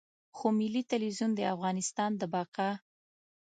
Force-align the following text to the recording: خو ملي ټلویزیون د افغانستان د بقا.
خو 0.35 0.47
ملي 0.59 0.81
ټلویزیون 0.89 1.31
د 1.35 1.41
افغانستان 1.53 2.11
د 2.17 2.23
بقا. 2.33 2.69